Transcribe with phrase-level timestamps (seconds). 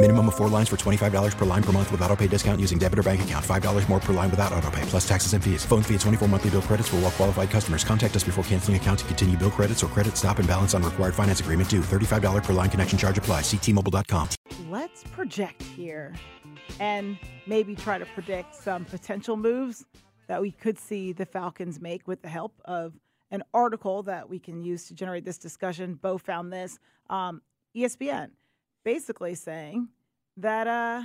[0.00, 2.78] Minimum of four lines for $25 per line per month with auto pay discount using
[2.78, 3.44] debit or bank account.
[3.44, 5.64] $5 more per line without auto pay, plus taxes and fees.
[5.64, 7.82] Phone fee at 24 monthly bill credits for all well qualified customers.
[7.82, 10.84] Contact us before canceling account to continue bill credits or credit stop and balance on
[10.84, 11.80] required finance agreement due.
[11.80, 13.40] $35 per line connection charge apply.
[13.40, 14.28] Ctmobile.com.
[14.70, 16.14] Let's project here
[16.78, 19.84] and maybe try to predict some potential moves
[20.28, 22.94] that we could see the Falcons make with the help of
[23.32, 25.94] an article that we can use to generate this discussion.
[25.94, 26.78] Bo found this.
[27.10, 27.42] Um,
[27.76, 28.30] ESPN
[28.84, 29.88] basically saying
[30.36, 31.02] that uh,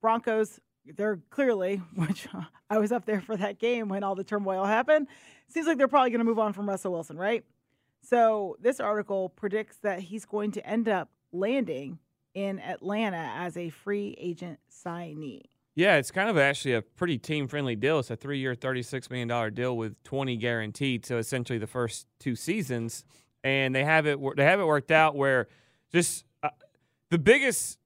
[0.00, 0.60] Broncos,
[0.96, 2.28] they're clearly, which
[2.70, 5.08] I was up there for that game when all the turmoil happened,
[5.48, 7.44] seems like they're probably going to move on from Russell Wilson, right?
[8.02, 11.98] So this article predicts that he's going to end up landing
[12.34, 15.42] in Atlanta as a free agent signee.
[15.74, 17.98] Yeah, it's kind of actually a pretty team friendly deal.
[17.98, 21.04] It's a three year, $36 million deal with 20 guaranteed.
[21.04, 23.04] So essentially the first two seasons.
[23.42, 25.48] And they have it, they have it worked out where
[25.92, 26.25] just uh,
[27.10, 27.78] the biggest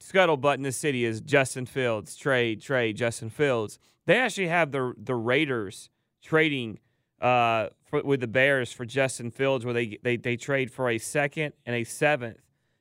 [0.00, 3.78] scuttlebutt in the city is Justin Fields, trade, trade, Justin Fields.
[4.06, 5.90] They actually have the, the Raiders
[6.22, 6.78] trading
[7.20, 10.98] uh, for, with the Bears for Justin Fields, where they, they, they trade for a
[10.98, 12.40] second and a seventh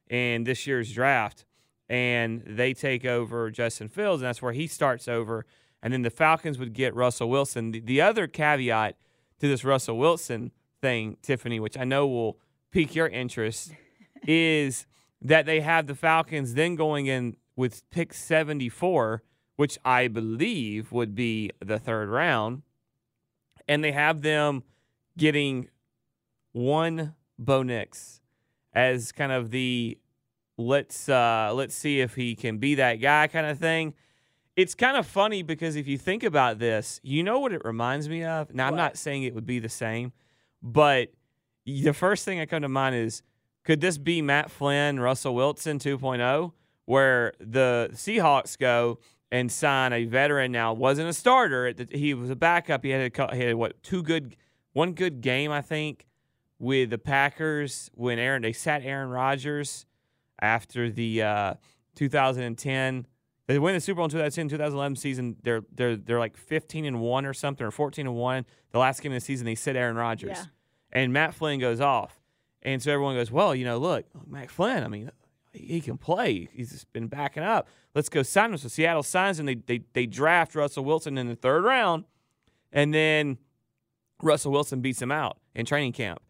[0.10, 1.46] in this year's draft
[1.92, 5.46] and they take over Justin Fields, and that's where he starts over.
[5.84, 7.72] And then the Falcons would get Russell Wilson.
[7.72, 8.96] The, the other caveat
[9.40, 12.40] to this Russell Wilson thing, Tiffany, which I know will
[12.72, 13.74] pique your interest,
[14.26, 14.88] is
[15.22, 19.22] that they have the Falcons then going in with pick 74,
[19.56, 22.64] which I believe would be the third round.
[23.68, 24.64] And they have them
[25.18, 25.70] getting
[26.52, 28.22] one Bo Nix
[28.74, 29.98] as kind of the
[30.58, 33.94] let's uh, let's see if he can be that guy kind of thing.
[34.56, 38.10] It's kind of funny because if you think about this, you know what it reminds
[38.10, 38.54] me of.
[38.54, 40.12] Now, I'm not saying it would be the same,
[40.62, 41.10] but
[41.66, 43.24] the first thing that come to mind is
[43.64, 46.52] could this be Matt Flynn, Russell Wilson 2.0,
[46.86, 49.00] where the Seahawks go
[49.32, 52.84] and sign a veteran now wasn't a starter, he was a backup.
[52.84, 54.36] He had a, he had what two good,
[54.74, 56.06] one good game I think
[56.60, 59.86] with the Packers when Aaron they sat Aaron Rodgers
[60.42, 61.54] after the uh,
[61.96, 63.06] 2010.
[63.48, 65.36] They win the Super Bowl in 2010, 2011 season.
[65.44, 68.46] They're they're they're like 15 and one or something, or 14 and one.
[68.72, 70.46] The last game of the season, they sit Aaron Rodgers, Yeah.
[70.94, 72.21] and Matt Flynn goes off,
[72.62, 74.84] and so everyone goes, well, you know, look, Matt Flynn.
[74.84, 75.12] I mean,
[75.54, 76.50] he can play.
[76.54, 77.68] He's just been backing up.
[77.94, 78.58] Let's go sign him.
[78.58, 79.46] So Seattle signs him.
[79.46, 82.06] They they they draft Russell Wilson in the third round,
[82.72, 83.38] and then
[84.22, 86.22] Russell Wilson beats him out in training camp.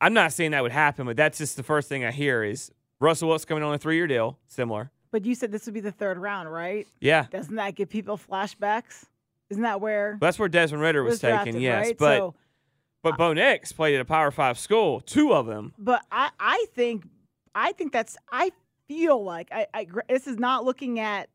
[0.00, 2.70] I'm not saying that would happen, but that's just the first thing I hear is
[3.00, 4.90] Russell Wilson coming on a three year deal, similar.
[5.10, 6.86] But you said this would be the third round, right?
[7.00, 7.26] Yeah.
[7.30, 9.04] Doesn't that give people flashbacks?
[9.48, 11.86] Isn't that where That's where Desmond Ridder was, was taken, drafted, yes.
[11.86, 11.98] right?
[11.98, 12.34] But so,
[13.04, 15.72] but Bo Nix played at a Power Five school, two of them.
[15.78, 17.06] but I, I think,
[17.54, 18.50] I think that's, I
[18.88, 21.28] feel like I, I, this is not looking at,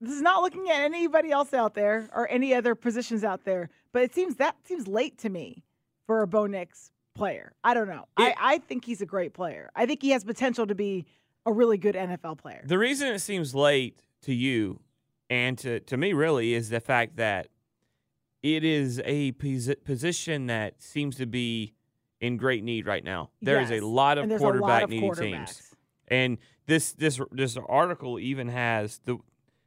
[0.00, 3.70] this is not looking at anybody else out there or any other positions out there.
[3.92, 5.64] But it seems that seems late to me
[6.06, 7.52] for a Bo Nix player.
[7.64, 8.06] I don't know.
[8.16, 9.70] I, I think he's a great player.
[9.74, 11.06] I think he has potential to be
[11.46, 12.62] a really good NFL player.
[12.64, 14.80] The reason it seems late to you
[15.30, 17.48] and to, to me really is the fact that
[18.42, 21.74] it is a posi- position that seems to be
[22.20, 23.30] in great need right now.
[23.42, 25.62] There is Yes, a lot of lot quarterback of needy teams.
[26.08, 29.18] And this this this article even has the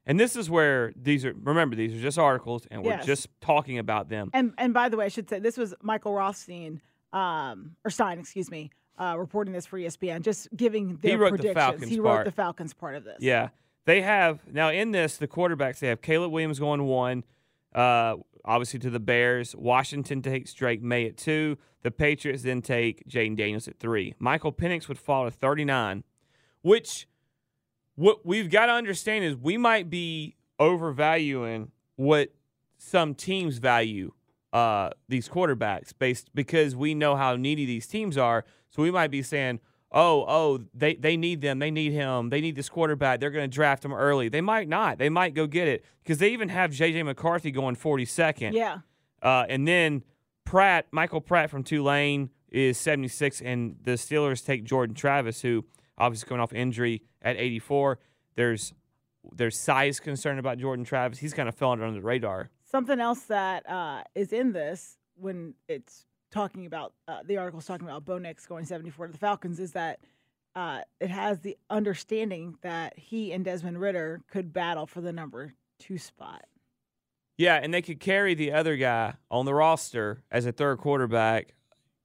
[0.05, 3.05] and this is where these are remember these are just articles and we're Yes.
[3.05, 4.29] just talking about them.
[4.33, 6.81] And and by the way, I should say this was Michael Rothstein,
[7.13, 11.37] um, or Stein, excuse me, uh, reporting this for ESPN, just giving their wrote the
[11.37, 11.55] predictions.
[11.55, 12.25] Falcons he wrote part.
[12.25, 13.17] the Falcons part of this.
[13.19, 13.49] Yeah.
[13.85, 17.23] They have now in this the quarterbacks they have Caleb Williams going one,
[17.73, 19.55] uh, obviously to the Bears.
[19.55, 21.57] Washington takes Drake Maye at two.
[21.83, 24.13] The Patriots then take Jayden Daniels at three.
[24.19, 26.03] Michael Penix would fall to thirty nine,
[26.61, 27.07] which
[27.95, 32.33] what we've got to understand is we might be overvaluing what
[32.77, 34.11] some teams value
[34.53, 38.43] uh, these quarterbacks based because we know how needy these teams are.
[38.69, 39.59] So we might be saying,
[39.91, 41.59] oh, oh, they, they need them.
[41.59, 42.29] They need him.
[42.29, 43.19] They need this quarterback.
[43.19, 44.29] They're going to draft him early.
[44.29, 44.97] They might not.
[44.97, 47.03] They might go get it because they even have J.J.
[47.03, 48.53] McCarthy going 42nd.
[48.53, 48.79] Yeah.
[49.21, 50.03] Uh, and then
[50.45, 55.65] Pratt, Michael Pratt from Tulane is 76, and the Steelers take Jordan Travis, who
[55.97, 57.99] obviously coming off injury at 84.
[58.35, 58.73] There's
[59.35, 61.19] there's size concern about Jordan Travis.
[61.19, 62.49] He's kind of fallen under the radar.
[62.63, 67.87] Something else that uh, is in this when it's talking about uh, the article's talking
[67.87, 69.99] about Bo Nix going 74 to the Falcons is that
[70.55, 75.53] uh, it has the understanding that he and Desmond Ridder could battle for the number
[75.79, 76.45] two spot.
[77.37, 81.53] Yeah, and they could carry the other guy on the roster as a third quarterback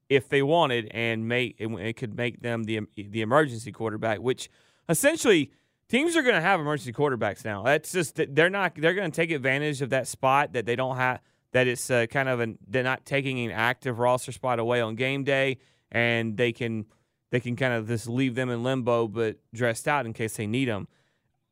[0.08, 4.48] if they wanted, and make it, it could make them the the emergency quarterback, which
[4.88, 5.50] essentially
[5.88, 7.64] teams are going to have emergency quarterbacks now.
[7.64, 10.96] That's just they're not they're going to take advantage of that spot that they don't
[10.96, 11.20] have
[11.56, 14.94] that it's uh, kind of an they're not taking an active roster spot away on
[14.94, 15.56] game day,
[15.90, 16.84] and they can
[17.30, 20.46] they can kind of just leave them in limbo, but dressed out in case they
[20.46, 20.86] need them.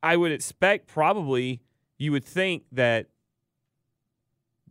[0.03, 1.59] I would expect probably
[1.97, 3.07] you would think that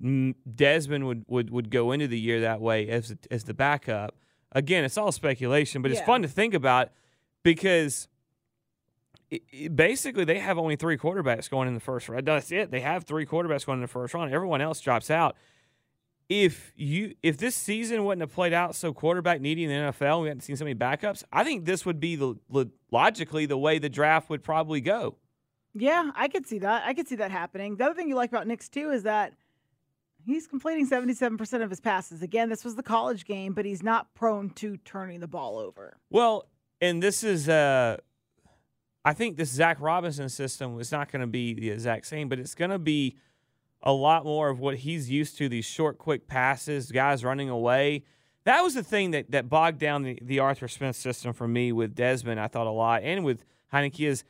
[0.00, 4.14] Desmond would, would, would go into the year that way as as the backup.
[4.52, 6.90] Again, it's all speculation, but it's fun to think about
[7.42, 8.06] because
[9.74, 12.26] basically they have only three quarterbacks going in the first round.
[12.26, 12.70] That's it.
[12.70, 14.32] They have three quarterbacks going in the first round.
[14.32, 15.36] Everyone else drops out.
[16.28, 20.22] If you if this season wouldn't have played out so quarterback needy in the NFL,
[20.22, 21.22] we hadn't seen so many backups.
[21.32, 22.36] I think this would be the
[22.90, 25.16] logically the way the draft would probably go.
[25.74, 26.84] Yeah, I could see that.
[26.86, 27.76] I could see that happening.
[27.76, 29.34] The other thing you like about Nix too is that
[30.24, 32.22] he's completing 77% of his passes.
[32.22, 35.96] Again, this was the college game, but he's not prone to turning the ball over.
[36.10, 36.46] Well,
[36.80, 37.98] and this is uh
[39.04, 42.38] I think this Zac Robinson system is not going to be the exact same, but
[42.38, 43.16] it's going to be
[43.82, 48.04] a lot more of what he's used to these short, quick passes, guys running away.
[48.44, 51.70] That was the thing that, that bogged down the, the Arthur Smith system for me
[51.70, 54.24] with Desmond, I thought a lot, and with Heinicke is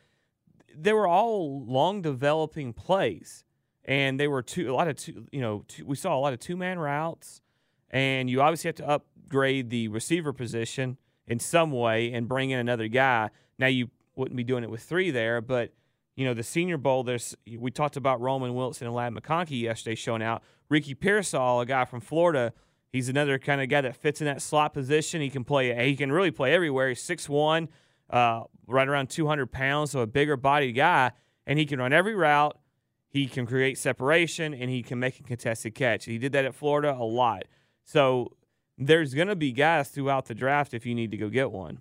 [0.76, 3.44] they were all long developing plays.
[3.84, 6.32] And they were two a lot of two, you know, two, we saw a lot
[6.32, 7.42] of two man routes,
[7.90, 10.96] and you obviously have to upgrade the receiver position
[11.26, 13.28] in some way and bring in another guy.
[13.58, 15.72] Now you wouldn't be doing it with three there, but
[16.16, 17.02] you know the Senior Bowl.
[17.02, 20.42] There's we talked about Roman Wilson and Ladd McConkey yesterday showing out.
[20.68, 22.52] Ricky Pearsall, a guy from Florida,
[22.92, 25.20] he's another kind of guy that fits in that slot position.
[25.20, 25.86] He can play.
[25.86, 26.88] He can really play everywhere.
[26.88, 27.68] He's six one,
[28.10, 31.12] uh, right around 200 pounds, so a bigger bodied guy,
[31.46, 32.58] and he can run every route.
[33.14, 36.04] He can create separation and he can make a contested catch.
[36.04, 37.44] He did that at Florida a lot.
[37.84, 38.32] So
[38.76, 41.80] there's going to be guys throughout the draft if you need to go get one.